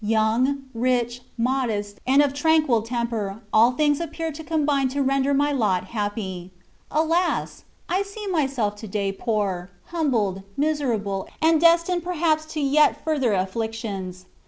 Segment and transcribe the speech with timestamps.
[0.03, 5.51] Young, rich, modest, and of tranquil temper, all things appeared to combine to render my
[5.51, 6.49] lot happy.
[6.89, 7.65] Alas!
[7.87, 14.25] I see myself to day poor, humbled, miserable, and destined perhaps to yet further afflictions.